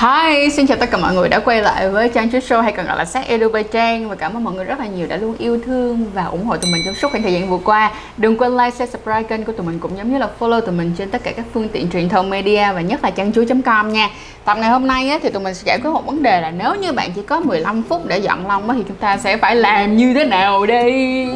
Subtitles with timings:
[0.00, 2.72] Hi, xin chào tất cả mọi người đã quay lại với Trang chú Show hay
[2.72, 4.08] còn gọi là Sát Edu by Trang.
[4.08, 6.56] Và cảm ơn mọi người rất là nhiều đã luôn yêu thương và ủng hộ
[6.56, 7.92] tụi mình trong suốt khoảng thời gian vừa qua.
[8.16, 10.74] Đừng quên like, share, subscribe kênh của tụi mình cũng giống như là follow tụi
[10.74, 13.32] mình trên tất cả các phương tiện truyền thông media và nhất là trang
[13.64, 14.10] com nha.
[14.44, 16.50] Tập ngày hôm nay á, thì tụi mình sẽ giải quyết một vấn đề là
[16.50, 19.36] nếu như bạn chỉ có 15 phút để dọn lông á, thì chúng ta sẽ
[19.36, 21.28] phải làm như thế nào đây?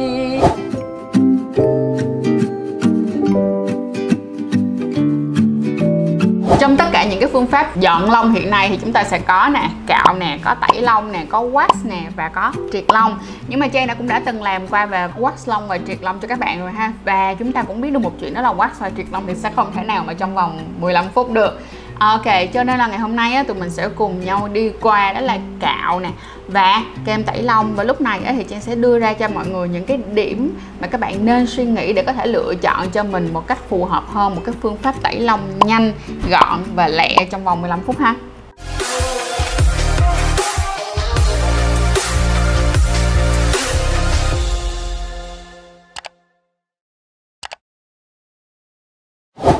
[7.43, 10.55] Phương pháp dọn lông hiện nay thì chúng ta sẽ có nè, cạo nè, có
[10.55, 13.19] tẩy lông nè, có wax nè và có triệt lông.
[13.47, 16.19] Nhưng mà Trang đã cũng đã từng làm qua về wax lông và triệt lông
[16.19, 16.93] cho các bạn rồi ha.
[17.05, 19.35] Và chúng ta cũng biết được một chuyện đó là wax và triệt lông thì
[19.35, 21.59] sẽ không thể nào mà trong vòng 15 phút được.
[22.03, 25.13] Ok, cho nên là ngày hôm nay á, tụi mình sẽ cùng nhau đi qua
[25.13, 26.09] đó là cạo nè
[26.47, 29.47] và kem tẩy lông và lúc này á, thì Trang sẽ đưa ra cho mọi
[29.47, 32.89] người những cái điểm mà các bạn nên suy nghĩ để có thể lựa chọn
[32.89, 35.93] cho mình một cách phù hợp hơn một cái phương pháp tẩy lông nhanh,
[36.29, 38.15] gọn và lẹ trong vòng 15 phút ha.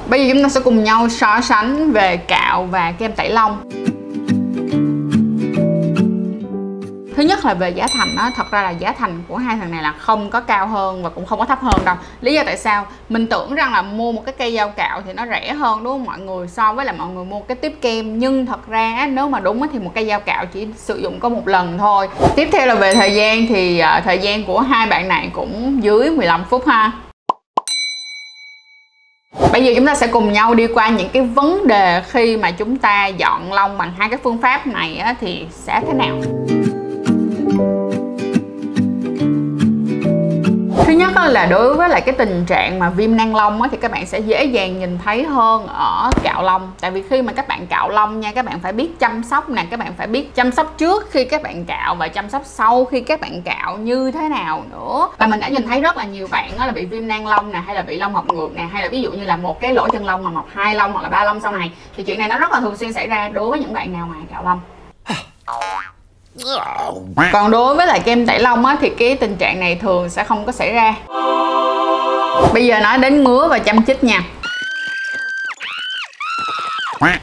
[0.09, 3.69] Bây giờ chúng ta sẽ cùng nhau so sánh về cạo và kem tẩy lông.
[7.15, 9.71] Thứ nhất là về giá thành đó, thật ra là giá thành của hai thằng
[9.71, 11.95] này là không có cao hơn và cũng không có thấp hơn đâu.
[12.21, 12.85] Lý do tại sao?
[13.09, 15.93] Mình tưởng rằng là mua một cái cây dao cạo thì nó rẻ hơn đúng
[15.93, 16.47] không mọi người?
[16.47, 18.19] So với là mọi người mua cái tiếp kem.
[18.19, 21.29] Nhưng thật ra nếu mà đúng thì một cây dao cạo chỉ sử dụng có
[21.29, 22.09] một lần thôi.
[22.35, 25.83] Tiếp theo là về thời gian thì ờ, thời gian của hai bạn này cũng
[25.83, 26.91] dưới 15 phút ha.
[29.53, 32.51] Bây giờ chúng ta sẽ cùng nhau đi qua những cái vấn đề khi mà
[32.51, 36.15] chúng ta dọn lông bằng hai cái phương pháp này á, thì sẽ thế nào?
[40.85, 43.77] Thứ nhất là đối với lại cái tình trạng mà viêm nang lông á, thì
[43.81, 46.71] các bạn sẽ dễ dàng nhìn thấy hơn ở cạo lông.
[46.81, 49.49] Tại vì khi mà các bạn cạo lông nha các bạn phải biết chăm sóc
[49.49, 52.41] nè các bạn phải biết chăm sóc trước khi các bạn cạo và chăm sóc
[52.45, 55.07] sau khi các bạn cạo như thế nào nữa.
[55.17, 57.51] Và mình đã nhìn thấy rất là nhiều bạn đó là bị viêm nang lông
[57.51, 59.59] nè hay là bị lông mọc ngược nè hay là ví dụ như là một
[59.61, 62.03] cái lỗ chân lông mà mọc hai lông hoặc là ba lông sau này thì
[62.03, 64.15] chuyện này nó rất là thường xuyên xảy ra đối với những bạn nào mà
[64.31, 64.59] cạo lông
[67.31, 70.23] còn đối với lại kem tẩy lông á, thì cái tình trạng này thường sẽ
[70.23, 70.95] không có xảy ra.
[72.53, 74.23] Bây giờ nói đến ngứa và chăm chích nha.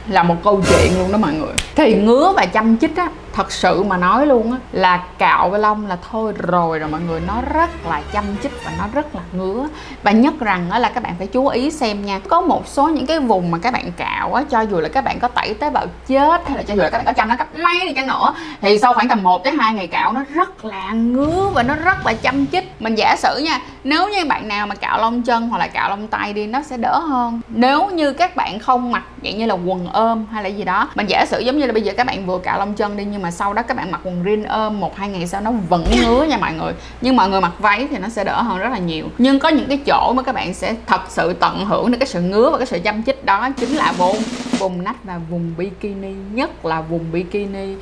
[0.09, 1.53] Là một câu chuyện luôn đó mọi người.
[1.75, 5.59] Thì ngứa và chăm chích á thật sự mà nói luôn á, là cạo với
[5.59, 9.15] lông là thôi rồi rồi mọi người, nó rất là chăm chích và nó rất
[9.15, 9.67] là ngứa.
[10.03, 12.87] Và nhất rằng á là các bạn phải chú ý xem nha, có một số
[12.87, 15.53] những cái vùng mà các bạn cạo á, cho dù là các bạn có tẩy
[15.53, 17.79] tế bào chết hay là cho dù là các bạn có chăm nó cấp mấy
[17.87, 20.91] đi chăng nữa, thì sau khoảng tầm 1 tới hai ngày cạo nó rất là
[20.91, 22.71] ngứa và nó rất là chăm chích.
[22.79, 25.89] Mình giả sử nha, nếu như bạn nào mà cạo lông chân hoặc là cạo
[25.89, 27.41] lông tay đi, nó sẽ đỡ hơn.
[27.47, 30.89] Nếu như các bạn không mặc, dạng như là quần ôm hay là gì đó,
[30.95, 33.05] mình giả sử giống như là bây giờ các bạn vừa cạo lông chân đi
[33.05, 35.51] nhưng mà sau đó các bạn mặc quần jean ôm một hai ngày sau nó
[35.69, 36.73] vẫn ngứa nha mọi người.
[37.01, 39.05] Nhưng mọi người mặc váy thì nó sẽ đỡ hơn rất là nhiều.
[39.17, 42.07] Nhưng có những cái chỗ mà các bạn sẽ thật sự tận hưởng được cái
[42.07, 44.17] sự ngứa và cái sự chăm chích đó chính là vùng
[44.59, 47.75] vùng nách và vùng bikini nhất là vùng bikini.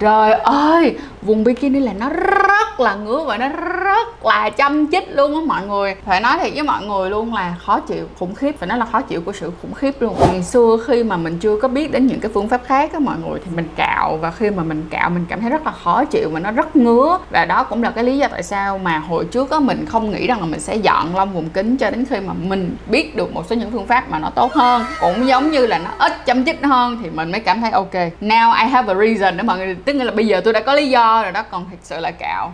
[0.00, 3.48] Trời ơi, vùng bikini là nó rất là ngứa và nó
[3.84, 5.94] rất là chăm chích luôn á mọi người.
[6.06, 8.86] Phải nói thiệt với mọi người luôn là khó chịu, khủng khiếp, Phải nói là
[8.92, 10.16] khó chịu của sự khủng khiếp luôn.
[10.32, 12.98] Ngày xưa khi mà mình chưa có biết đến những cái phương pháp khác á
[12.98, 15.72] mọi người Thì mình cạo và khi mà mình cạo mình cảm thấy rất là
[15.72, 17.18] khó chịu và nó rất ngứa.
[17.30, 20.10] Và đó cũng là cái lý do tại sao mà hồi trước á mình không
[20.10, 23.16] nghĩ rằng là mình sẽ dọn lông vùng kính Cho đến khi mà mình biết
[23.16, 24.82] được một số những phương pháp mà nó tốt hơn.
[25.00, 27.94] Cũng giống như là nó ít chăm chích hơn thì mình mới cảm thấy ok,
[28.20, 29.76] Now I have a reason để mọi người.
[29.84, 32.10] Tức là bây giờ tôi đã có lý do rồi đó, còn thật sự là
[32.10, 32.52] cạo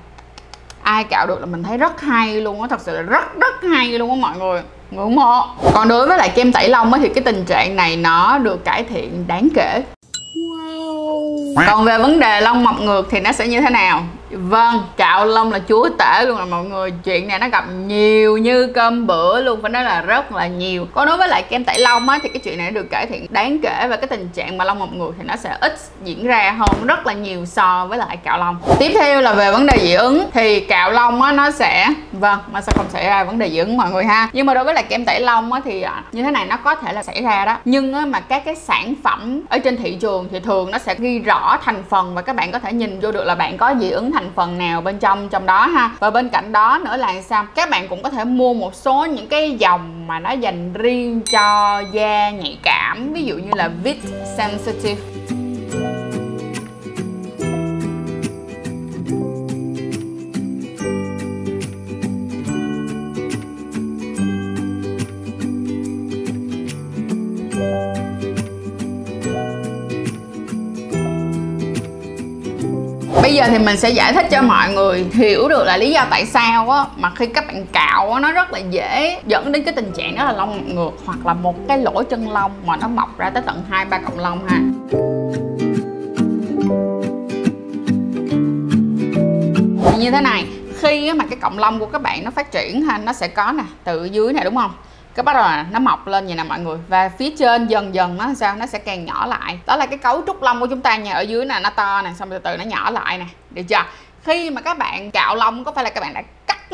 [0.84, 3.62] ai cạo được là mình thấy rất hay luôn á thật sự là rất rất
[3.62, 4.62] hay luôn á mọi người.
[4.90, 5.46] Ngưỡng mộ.
[5.74, 8.64] Còn đối với lại kem tẩy lông á thì cái tình trạng này nó được
[8.64, 9.82] cải thiện đáng kể.
[11.66, 15.26] Còn về vấn đề lông mọc ngược thì nó sẽ như thế nào Vâng, cạo
[15.26, 16.90] lông là chúa tể luôn là mọi người.
[17.04, 20.86] Chuyện này nó gặp nhiều như cơm bữa luôn Phải nói là rất là nhiều.
[20.94, 23.26] Còn đối với lại kem tẩy lông á Thì cái chuyện này được cải thiện
[23.30, 26.26] đáng kể Và cái tình trạng mà lông mọc ngược thì nó sẽ ít diễn
[26.26, 29.66] ra hơn Rất là nhiều so với lại cạo lông Tiếp theo là về vấn
[29.66, 33.24] đề dị ứng Thì cạo lông á nó sẽ Vâng, nó sẽ không xảy ra
[33.24, 34.28] vấn đề dị ứng mọi người ha?
[34.32, 36.56] Nhưng mà đối với lại kem tẩy lông á Thì à, như thế này nó
[36.56, 37.56] có thể là xảy ra đó.
[37.64, 40.94] Nhưng á, mà các cái sản phẩm ở trên thị trường Thì thường nó sẽ
[40.98, 43.74] ghi rõ thành phần Và các bạn có thể nhìn vô được là bạn có
[43.80, 45.90] dị ứng thành phần nào bên trong trong đó ha.
[46.00, 47.46] Và bên cạnh đó nữa là sao?
[47.54, 51.20] Các bạn cũng có thể mua một số những cái dòng mà nó dành riêng
[51.32, 53.12] cho da nhạy cảm.
[53.12, 53.96] Ví dụ như là Vit
[54.36, 55.13] Sensitive
[73.44, 76.26] giờ thì mình sẽ giải thích cho mọi người hiểu được là lý do tại
[76.26, 79.74] sao á, mà khi các bạn cạo á, nó rất là dễ dẫn đến cái
[79.74, 82.88] tình trạng đó là lông ngược hoặc là một cái lỗ chân lông mà nó
[82.88, 84.58] mọc ra tới tận hai, ba cọng lông ha.
[89.98, 90.46] Như thế này,
[90.80, 93.52] khi mà cái cọng lông của các bạn nó phát triển ha, nó sẽ có
[93.52, 94.70] nè, từ dưới này đúng không?
[95.14, 96.78] Cái bắt đầu là nó mọc lên vậy nè mọi người.
[96.88, 99.58] Và phía trên dần dần nó sao nó sẽ càng nhỏ lại.
[99.66, 101.14] Đó là cái cấu trúc lông của chúng ta nha.
[101.14, 103.24] Ở dưới nè, nó to nè, xong từ từ nó nhỏ lại nè.
[103.50, 103.84] Được chưa?
[104.24, 106.22] Khi mà các bạn cạo lông, có phải là các bạn đã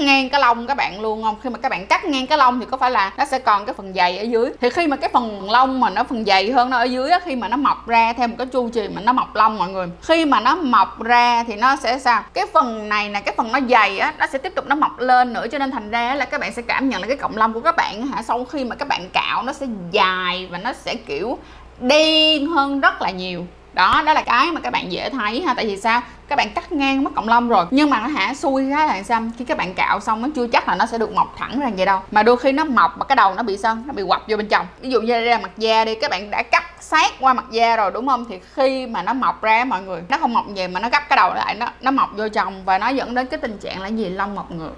[0.00, 1.37] ngang cái lông các bạn luôn không?
[1.43, 3.67] Khi mà các bạn cắt ngang cái lông thì có phải là nó sẽ còn
[3.67, 4.50] cái phần dày ở dưới?
[4.61, 7.20] Thì khi mà cái phần lông mà nó phần dày hơn nó ở dưới á,
[7.25, 9.69] khi mà nó mọc ra theo một cái chu trình mà nó mọc lông mọi
[9.69, 12.23] người, khi mà nó mọc ra thì nó sẽ sao?
[12.35, 14.99] Cái phần này là cái phần nó dày á, nó sẽ tiếp tục nó mọc
[14.99, 17.37] lên nữa, cho nên thành ra là các bạn sẽ cảm nhận là cái cọng
[17.37, 18.23] lông của các bạn hả?
[18.23, 21.38] Sau khi mà các bạn cạo nó sẽ dài và nó sẽ kiểu
[21.81, 25.55] đen hơn rất là nhiều đó đó là cái mà các bạn dễ thấy ha.
[25.55, 26.02] Tại vì sao?
[26.28, 27.67] Các bạn cắt ngang mất cộng lông rồi.
[27.70, 29.22] Nhưng mà nó hả, xui cái là sao?
[29.38, 31.70] Khi các bạn cạo xong nó chưa chắc là nó sẽ được mọc thẳng ra
[31.76, 32.00] vậy đâu.
[32.11, 33.78] Mà đôi khi nó mọc mà cái đầu nó bị sao?
[33.87, 34.67] Nó bị quặp vô bên trong.
[34.81, 37.44] Ví dụ như đây là mặt da đi, các bạn đã cắt sát qua mặt
[37.50, 38.25] da rồi, đúng không?
[38.28, 41.08] Thì khi mà nó mọc ra mọi người, nó không mọc về mà nó gấp
[41.08, 43.81] cái đầu lại, nó nó mọc vô trong và nó dẫn đến cái tình trạng
[43.81, 44.08] là gì?
[44.08, 44.72] Lông mọc ngược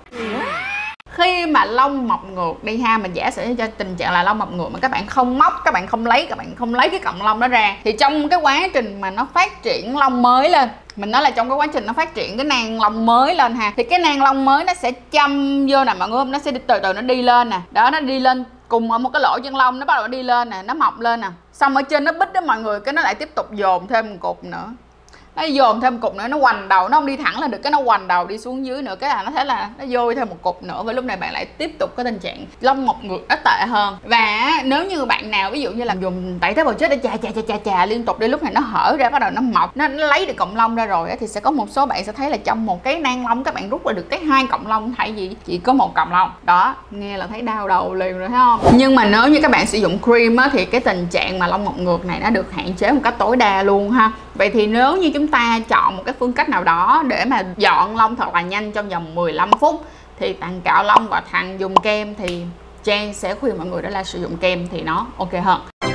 [1.12, 4.38] khi mà lông mọc ngược đi ha, mình giả sử cho tình trạng là lông
[4.38, 6.88] mọc ngược mà các bạn không móc, các bạn không lấy, các bạn không lấy
[6.88, 10.22] cái cọng lông đó ra, thì trong cái quá trình mà nó phát triển lông
[10.22, 13.06] mới lên, mình nói là trong cái quá trình nó phát triển cái nang lông
[13.06, 16.24] mới lên ha, thì cái nang lông mới nó sẽ châm vô nè, mọi người
[16.24, 17.60] nó sẽ từ từ nó đi lên nè.
[17.70, 20.22] Đó, nó đi lên cùng ở một cái lỗ chân lông nó bắt đầu đi
[20.22, 21.28] lên nè, nó mọc lên nè.
[21.52, 24.10] Xong ở trên nó bít đó mọi người, cái nó lại tiếp tục dồn thêm
[24.10, 24.68] một cục nữa
[25.36, 27.70] nó dồn thêm cục nữa nó hoành đầu nó không đi thẳng lên được cái
[27.70, 30.28] nó hoành đầu đi xuống dưới nữa cái là nó thấy là nó vô thêm
[30.28, 33.04] một cục nữa và lúc này bạn lại tiếp tục có tình trạng lông mọc
[33.04, 33.96] ngược nó tệ hơn.
[34.04, 36.98] Và nếu như bạn nào ví dụ như là dùng tẩy tế bào chết để
[37.02, 39.30] chà chà chà chà chà liên tục đi lúc này nó hở ra bắt đầu
[39.30, 41.86] nó mọc nó, nó lấy được cọng lông ra rồi thì sẽ có một số
[41.86, 44.20] bạn sẽ thấy là trong một cái nang lông các bạn rút ra được cái
[44.20, 46.30] hai cọng lông thay vì chỉ có một cọng lông.
[46.42, 48.60] Đó nghe là thấy đau đầu liền rồi thấy không?
[48.74, 51.46] Nhưng mà nếu như các bạn sử dụng cream á, thì cái tình trạng mà
[51.46, 54.50] lông mọc ngược này nó được hạn chế một cách tối đa luôn ha vậy
[54.50, 57.96] thì nếu như chúng ta chọn một cái phương cách nào đó để mà dọn
[57.96, 59.84] lông thật là nhanh trong vòng 15 phút,
[60.18, 62.44] thì thằng cạo lông và thằng dùng kem thì
[62.84, 65.91] Trang sẽ khuyên mọi người đó là sử dụng kem thì nó ok hơn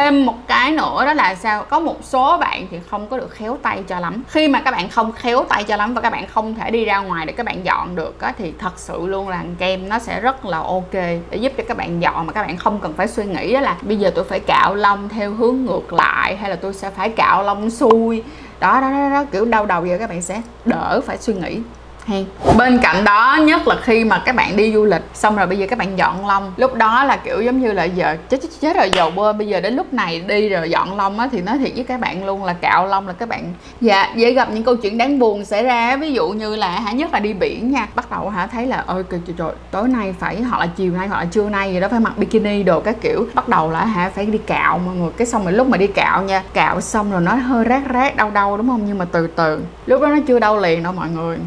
[0.00, 1.64] thêm một cái nữa đó là sao?
[1.64, 4.22] Có một số bạn thì không có được khéo tay cho lắm.
[4.28, 6.84] Khi mà các bạn không khéo tay cho lắm và các bạn không thể đi
[6.84, 9.98] ra ngoài để các bạn dọn được á, thì thật sự luôn là kem nó
[9.98, 12.92] sẽ rất là ok để giúp cho các bạn dọn mà các bạn không cần
[12.92, 16.36] phải suy nghĩ đó là bây giờ tôi phải cạo lông theo hướng ngược lại
[16.36, 18.22] hay là tôi sẽ phải cạo lông xuôi.
[18.60, 21.60] Đó đó đó, đó kiểu đau đầu giờ các bạn sẽ đỡ phải suy nghĩ
[22.06, 22.26] hay.
[22.58, 25.58] Bên cạnh đó nhất là khi mà các bạn đi du lịch xong rồi bây
[25.58, 26.52] giờ các bạn dọn lông.
[26.56, 29.32] Lúc đó là kiểu giống như là giờ chết chết chết rồi dầu bơ.
[29.32, 32.00] Bây giờ đến lúc này đi rồi dọn lông á thì nói thiệt với các
[32.00, 35.18] bạn luôn là cạo lông là các bạn dạ dễ gặp những câu chuyện đáng
[35.18, 35.96] buồn xảy ra.
[35.96, 37.86] Ví dụ như là hả nhất là đi biển nha.
[37.94, 40.92] Bắt đầu hả thấy là ôi trời, trời, trời tối nay phải hoặc là chiều
[40.92, 43.26] nay hoặc là trưa nay gì đó phải mặc bikini đồ các kiểu.
[43.34, 45.10] Bắt đầu là hả phải đi cạo mọi người.
[45.16, 48.16] Cái xong rồi lúc mà đi cạo nha cạo xong rồi nó hơi rát rát
[48.16, 48.82] đau đau đúng không?
[48.86, 49.60] Nhưng mà từ từ.
[49.86, 51.38] Lúc đó nó chưa đau liền đâu mọi người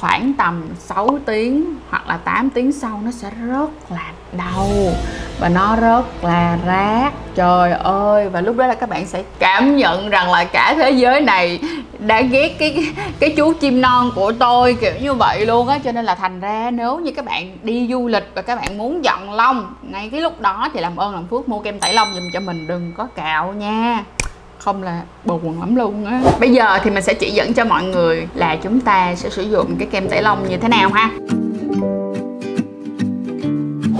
[0.00, 4.68] khoảng tầm 6 tiếng hoặc là 8 tiếng sau nó sẽ rất là đau
[5.40, 8.28] và nó rất là rát trời ơi!
[8.28, 11.60] Và lúc đó là các bạn sẽ cảm nhận rằng là cả thế giới này
[11.98, 15.78] đã ghét cái cái chú chim non của tôi, kiểu như vậy luôn á.
[15.84, 18.78] Cho nên là thành ra nếu như các bạn đi du lịch và các bạn
[18.78, 21.94] muốn dọn lông, ngay cái lúc đó thì làm ơn làm phước mua kem tẩy
[21.94, 22.66] lông dùm cho mình.
[22.66, 24.04] Đừng có cạo nha
[24.58, 26.20] không là buồn lắm luôn á.
[26.40, 29.42] Bây giờ thì mình sẽ chỉ dẫn cho mọi người là chúng ta sẽ sử
[29.42, 31.10] dụng cái kem tẩy lông như thế nào ha.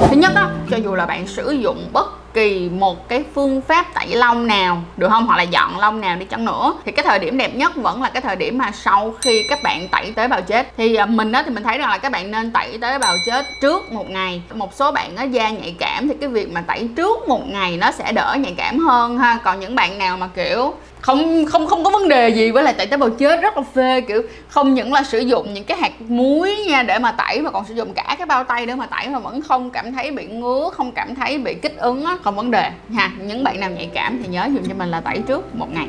[0.08, 3.86] Thứ nhất á, cho dù là bạn sử dụng bất kỳ một cái phương pháp
[3.94, 5.26] tẩy lông nào, được không?
[5.26, 6.74] Hoặc là dọn lông nào đi chăng nữa.
[6.84, 9.62] Thì cái thời điểm đẹp nhất vẫn là cái thời điểm mà sau khi các
[9.62, 10.72] bạn tẩy tế bào chết.
[10.76, 13.14] Thì à, mình đó thì mình thấy rằng là các bạn nên tẩy tế bào
[13.26, 14.42] chết trước một ngày.
[14.54, 17.76] Một số bạn nó da nhạy cảm thì cái việc mà tẩy trước một ngày
[17.76, 19.38] nó sẽ đỡ nhạy cảm hơn ha.
[19.44, 20.74] Còn những bạn nào mà, kiểu
[21.06, 23.62] không không không có vấn đề gì với lại tẩy tế bào chết rất là
[23.74, 27.42] phê kiểu không những là sử dụng những cái hạt muối nha để mà tẩy
[27.42, 29.92] mà còn sử dụng cả cái bao tay để mà tẩy mà vẫn không cảm
[29.92, 32.70] thấy bị ngứa không cảm thấy bị kích ứng á không vấn đề.
[32.94, 35.68] Ha những bạn nào nhạy cảm thì nhớ dùng cho mình là tẩy trước một
[35.72, 35.88] ngày.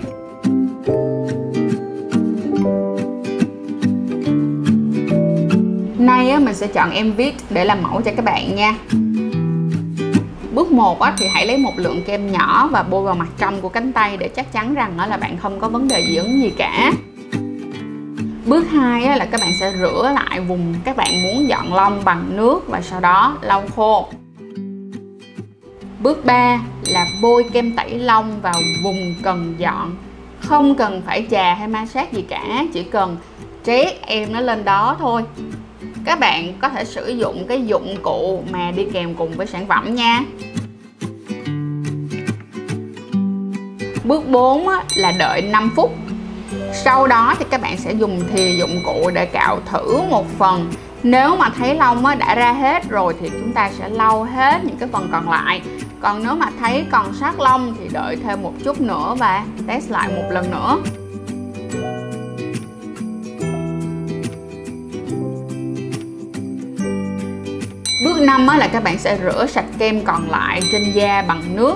[6.00, 8.74] Nay á, mình sẽ chọn em viết để làm mẫu cho các bạn nha.
[10.58, 13.62] Bước 1 á, thì hãy lấy một lượng kem nhỏ và bôi vào mặt trong
[13.62, 16.42] của cánh tay để chắc chắn rằng là bạn không có vấn đề dị ứng
[16.42, 16.92] gì cả.
[18.46, 22.38] Bước 2 là các bạn sẽ rửa lại vùng các bạn muốn dọn lông bằng
[22.38, 24.08] nước và sau đó lau khô.
[26.00, 29.96] Bước 3 là bôi kem tẩy lông vào vùng cần dọn.
[30.40, 33.18] Không cần phải chà hay massage gì cả chỉ cần
[33.66, 35.24] trét em nó lên đó thôi
[36.08, 39.68] các bạn có thể sử dụng cái dụng cụ mà đi kèm cùng với sản
[39.68, 40.24] phẩm nha.
[44.04, 45.92] Bước 4 là đợi 5 phút.
[46.74, 50.72] Sau đó thì các bạn sẽ dùng thìa dụng cụ để cạo thử một phần.
[51.04, 54.78] Nếu mà thấy lông đã ra hết rồi thì chúng ta sẽ lau hết những
[54.78, 55.62] cái phần còn lại.
[56.02, 59.92] Còn nếu mà thấy còn sát lông thì đợi thêm một chút nữa và test
[59.92, 60.78] lại một lần nữa.
[68.18, 71.76] Bước 5 là các bạn sẽ rửa sạch kem còn lại trên da bằng nước.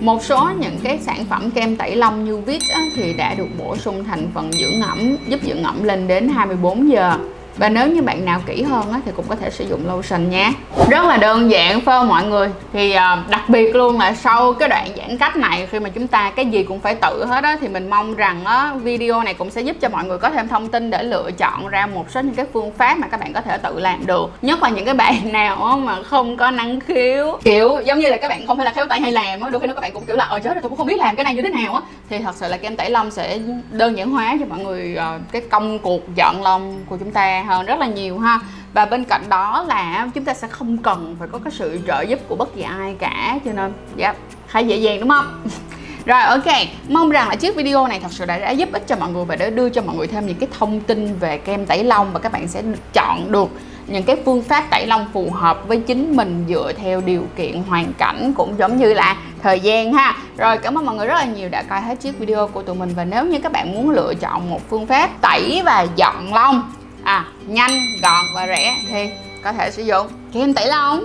[0.00, 2.62] Một số những cái sản phẩm kem tẩy lông như vít
[2.96, 6.90] thì đã được bổ sung thành phần dưỡng ẩm, giúp dưỡng ẩm lên đến 24
[6.90, 7.18] giờ
[7.56, 10.30] và nếu như bạn nào kỹ hơn á, thì cũng có thể sử dụng lotion
[10.30, 10.52] nha.
[10.90, 12.50] Rất là đơn giản phải không mọi người.
[12.72, 16.06] Thì uh, đặc biệt luôn là sau cái đoạn giãn cách này khi mà chúng
[16.06, 19.34] ta cái gì cũng phải tự hết á thì mình mong rằng á, video này
[19.34, 22.10] cũng sẽ giúp cho mọi người có thêm thông tin để lựa chọn ra một
[22.10, 24.30] số những cái phương pháp mà các bạn có thể tự làm được.
[24.42, 27.38] Nhất là những cái bạn nào á, mà không có năng khiếu.
[27.44, 29.60] Kiểu giống như là các bạn không phải là khéo tay hay làm á đôi
[29.60, 31.16] khi nó các bạn cũng kiểu là ờ chết rồi tôi cũng không biết làm
[31.16, 31.80] cái này như thế nào á.
[32.08, 33.38] Thì thật sự là kem tẩy lông sẽ
[33.70, 37.43] đơn giản hóa cho mọi người uh, cái công cuộc dọn lông của chúng ta
[37.44, 38.40] hơn rất là nhiều ha.
[38.72, 42.02] Và bên cạnh đó là chúng ta sẽ không cần phải có cái sự trợ
[42.02, 44.16] giúp của bất kỳ ai cả cho nên yeah,
[44.48, 45.42] khá dễ dàng đúng không?
[46.06, 46.44] Rồi ok,
[46.88, 49.24] mong rằng là chiếc video này thật sự đã, đã giúp ích cho mọi người
[49.24, 52.12] và đã đưa cho mọi người thêm những cái thông tin về kem tẩy lông
[52.12, 53.48] và các bạn sẽ chọn được
[53.86, 57.62] những cái phương pháp tẩy lông phù hợp với chính mình dựa theo điều kiện
[57.62, 60.16] hoàn cảnh cũng giống như là thời gian ha.
[60.36, 62.76] Rồi cảm ơn mọi người rất là nhiều đã coi hết chiếc video của tụi
[62.76, 62.92] mình.
[62.96, 66.62] Và nếu như các bạn muốn lựa chọn một phương pháp tẩy và dọn lông
[67.04, 69.08] à nhanh gọn và rẻ thì
[69.42, 70.06] có thể sử dụng.
[70.32, 71.04] Kem tẩy lông